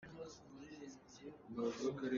[1.55, 2.09] Nambar pakhat.